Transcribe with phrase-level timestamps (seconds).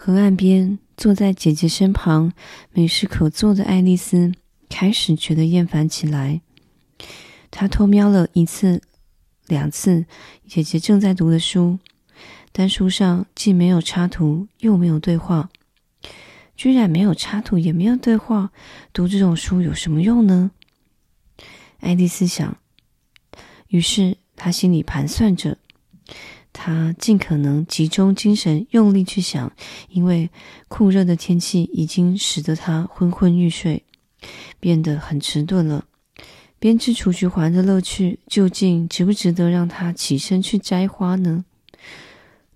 [0.00, 2.32] 河岸边，坐在姐姐身旁，
[2.70, 4.32] 没事可做的爱丽丝
[4.68, 6.40] 开始觉得厌烦起来。
[7.50, 8.80] 她偷瞄了一次、
[9.48, 10.06] 两次
[10.46, 11.80] 姐姐正在读的书，
[12.52, 15.50] 但书上既没有插图，又没有对话。
[16.56, 18.52] 居然没有插图，也没有对话，
[18.92, 20.52] 读这种书有什么用呢？
[21.80, 22.56] 爱丽丝想。
[23.66, 25.58] 于是她心里盘算着。
[26.60, 29.52] 他尽可能集中精神，用力去想，
[29.90, 30.28] 因为
[30.66, 33.84] 酷热的天气已经使得他昏昏欲睡，
[34.58, 35.84] 变得很迟钝了。
[36.58, 41.44] 编织雏菊环的乐趣究竟值不值得让他起身去摘花呢？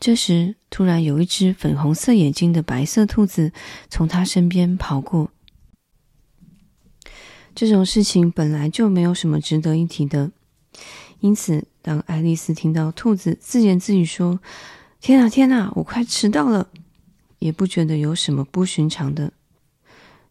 [0.00, 3.52] 这时，突然有一只粉红色眼睛的白色兔子
[3.90, 5.30] 从他身边跑过。
[7.54, 10.30] 这种事情本来就没有什么值得一提的，
[11.20, 11.66] 因此。
[11.82, 14.40] 当爱丽丝听到兔子自言自语说
[15.00, 16.68] ：“天哪，天哪，我快迟到了！”
[17.40, 19.32] 也不觉得有什么不寻常的。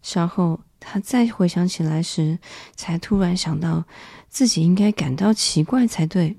[0.04, 2.38] 稍后，她再回想起来时，
[2.76, 3.84] 才突然想到
[4.30, 6.38] 自己应该感到奇怪才对。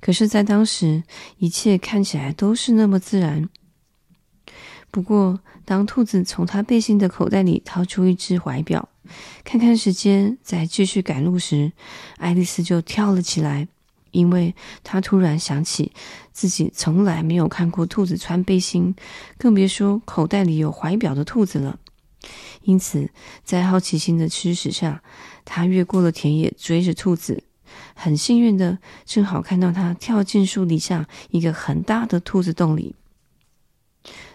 [0.00, 1.02] 可是，在当时，
[1.36, 3.48] 一切看起来都是那么自然。
[4.90, 8.88] 不过，当兔子从她背心的口袋里掏出一只怀表，
[9.44, 11.72] 看看时间，再继续赶路时，
[12.16, 13.68] 爱丽丝就跳了起来。
[14.16, 15.92] 因为他突然想起
[16.32, 18.94] 自己从来没有看过兔子穿背心，
[19.36, 21.78] 更别说口袋里有怀表的兔子了。
[22.62, 23.10] 因此，
[23.44, 25.02] 在好奇心的驱使下，
[25.44, 27.44] 他越过了田野，追着兔子。
[27.94, 32.94] 很幸运的，正好看到他跳进树底下一个很大的兔子洞里。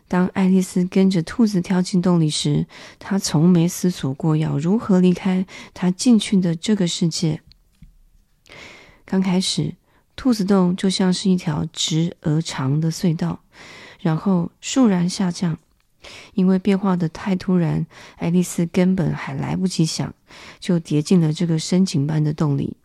[0.07, 2.67] 当爱丽丝跟着兔子跳进洞里时，
[2.99, 7.41] 她从没思索过要如何离开她进去的这个世界。
[9.05, 9.75] 刚开始，
[10.15, 13.41] 兔子洞就像是一条直而长的隧道，
[13.99, 15.57] 然后倏然下降，
[16.33, 17.85] 因为变化的太突然，
[18.17, 20.13] 爱丽丝根本还来不及想，
[20.59, 22.75] 就跌进了这个深井般的洞里。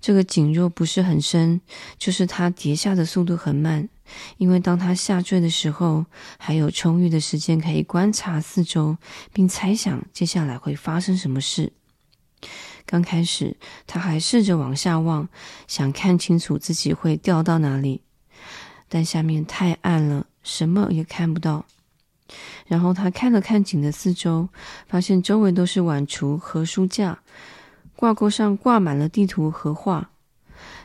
[0.00, 1.60] 这个井若不是很深，
[1.96, 3.88] 就是它跌下的速度很慢，
[4.36, 6.04] 因为当它下坠的时候，
[6.38, 8.96] 还有充裕的时间可以观察四周，
[9.32, 11.72] 并猜想接下来会发生什么事。
[12.92, 15.26] 刚开始，他还试着往下望，
[15.66, 18.02] 想看清楚自己会掉到哪里，
[18.86, 21.64] 但下面太暗了，什么也看不到。
[22.66, 24.50] 然后他看了看井的四周，
[24.86, 27.20] 发现周围都是碗橱和书架，
[27.96, 30.10] 挂钩上挂满了地图和画。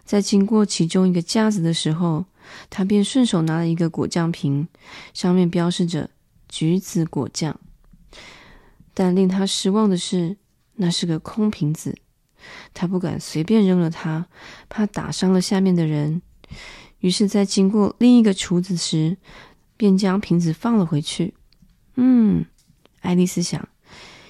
[0.06, 2.24] 在经过其中一个架子的时候，
[2.70, 4.70] 他便顺手拿了一个果酱瓶，
[5.14, 6.10] 上面标示着
[6.48, 7.60] “橘子果酱”。
[8.96, 10.38] 但令他失望的是，
[10.78, 11.96] 那是个空瓶子，
[12.74, 14.28] 他不敢随便扔了它，
[14.70, 16.22] 怕打伤了下面的人。
[17.00, 19.18] 于是，在经过另一个厨子时，
[19.76, 21.34] 便将瓶子放了回去。
[21.96, 22.46] 嗯，
[23.02, 23.68] 爱丽丝想，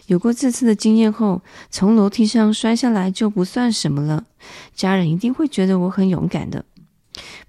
[0.08, 4.26] 有过这次的经验后，从楼梯上摔下来就不算什么了。
[4.74, 6.66] 家人一定会觉得我很勇敢的。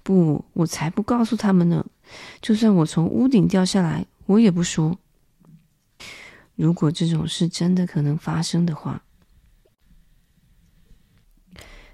[0.03, 1.85] 不，我才不告诉他们呢。
[2.41, 4.97] 就算我从屋顶掉下来，我也不说。
[6.59, 9.01] 如果这种事真的可能发生的话，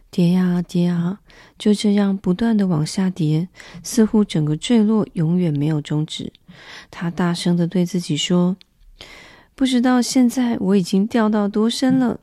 [0.09, 1.19] 跌呀跌啊，
[1.55, 3.47] 就这样不断的往下跌，
[3.83, 6.33] 似乎整个坠落永远没有终止。
[6.89, 8.57] 他大声的对自己说
[9.53, 12.19] ：“不知道现在我已经掉到多深了，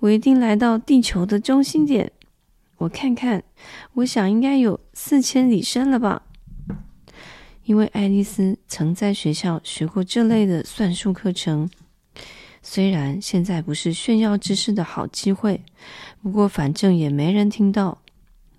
[0.00, 2.12] 我一定来到地球的中心点。
[2.76, 3.42] 我看看，
[3.94, 6.24] 我想应该有四千里深了吧。”
[7.70, 11.70] 因为爱丽丝曾在学校学过这类的算术课程，
[12.64, 15.62] 虽然现在不是炫耀知识的好机会，
[16.20, 18.02] 不过反正也没人听到。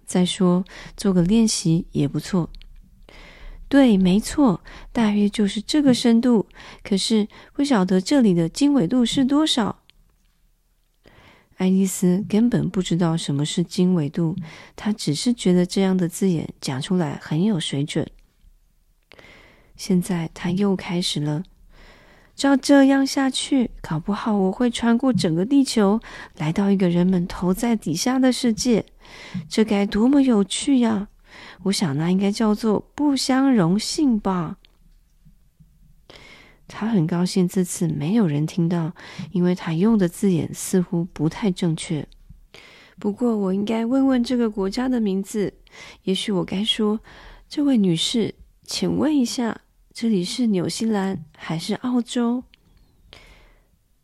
[0.05, 0.63] 再说，
[0.95, 2.49] 做个练习也不错。
[3.67, 4.61] 对，没错，
[4.93, 6.47] 大约就是这个深度。
[6.81, 9.81] 可是不晓得这里的经纬度是多少。
[11.57, 14.37] 爱丽丝根本不知道什么是经纬度，
[14.77, 18.09] 她只是觉得这样的字眼讲出来很有水准。
[19.81, 21.41] 现在他又开始了，
[22.35, 25.99] 照这样下去，搞不好我会穿过整个地球，
[26.37, 28.85] 来到一个人们头在底下的世界，
[29.49, 31.07] 这该多么有趣呀！
[31.63, 34.57] 我想那应该叫做不相容性吧。
[36.67, 38.93] 他很高兴这次没有人听到，
[39.31, 42.07] 因为他用的字眼似乎不太正确。
[42.99, 45.51] 不过我应该问问这个国家的名字，
[46.03, 46.99] 也许我该说
[47.49, 49.59] ：“这位女士，请问一下。”
[49.93, 52.45] 这里是纽西兰还是澳洲？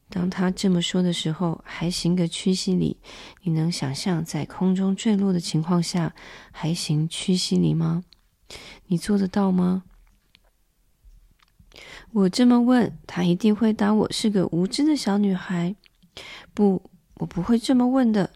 [0.09, 2.97] 当他这么说的时候，还行个屈膝礼。
[3.43, 6.13] 你能想象在空中坠落的情况下
[6.51, 8.03] 还行屈膝礼吗？
[8.87, 9.83] 你做得到吗？
[12.11, 15.73] 我这么问，他一定会当我是个无知的小女孩。
[16.53, 18.31] 不，我不会这么问的。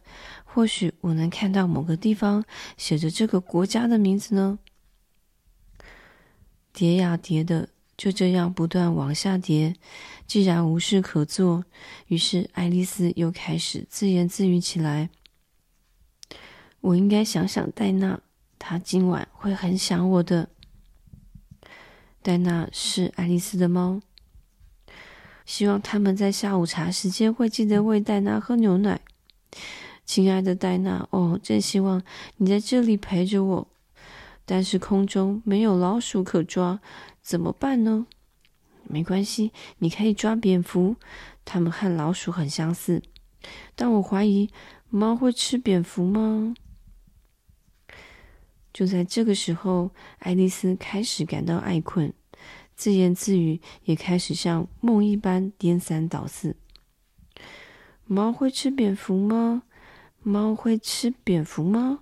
[0.46, 2.44] 或许我能看到某个地方
[2.78, 4.58] 写着这个国家的名字呢。
[6.74, 9.76] 叠呀叠的，就这样不断往下叠。
[10.26, 11.66] 既然无事可做，
[12.08, 15.10] 于是爱丽丝又开始自言自语起来
[16.80, 18.22] ：“我应该想想戴娜，
[18.58, 20.50] 她今晚会很想我的。”
[22.24, 24.00] 戴娜是爱丽丝的猫，
[25.46, 29.02] 希望他们在下午茶时间会记得喂戴娜喝牛奶。
[30.06, 32.02] 亲爱的戴娜，哦，真希望
[32.38, 33.68] 你在这里陪着我。
[34.52, 36.82] 但是空中没有老鼠可抓，
[37.22, 38.06] 怎么办呢？
[38.84, 40.98] 没关系，你可以抓蝙蝠，
[41.46, 43.02] 它们和老鼠很相似。
[43.78, 44.50] 但我怀疑
[44.90, 46.54] 猫会吃蝙蝠吗？
[48.74, 52.12] 就在这个时候，爱丽丝开始感到爱困，
[52.76, 56.58] 自言自语也开始像梦一般颠三倒四。
[58.04, 59.64] 猫会吃蝙蝠吗？
[60.22, 62.00] 猫会吃蝙蝠吗？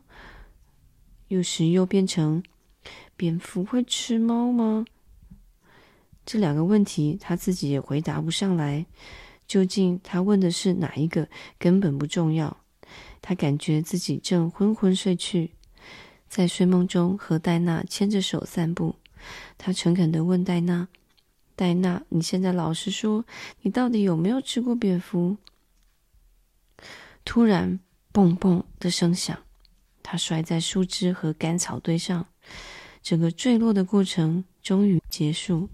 [1.30, 2.44] 有时又变成
[3.16, 4.86] 蝙蝠会吃猫吗？
[6.26, 8.86] 这两个问题他自己也回答不上来。
[9.48, 11.28] 究竟他问的是哪一个，
[11.58, 12.58] 根本不重要。
[13.22, 15.52] 他感觉自己正昏昏睡去，
[16.28, 18.96] 在睡梦中和戴娜牵着手散步。
[19.58, 20.88] 他诚恳地问戴娜
[21.56, 23.26] ：“戴娜，你现在老实说，
[23.62, 25.38] 你到底有没有吃过蝙蝠？”
[27.26, 27.80] 突然。
[28.12, 29.38] 砰砰的声响，
[30.12, 32.26] 他摔在树枝和干草堆上，
[33.04, 35.70] 整个坠落的过程终于结束。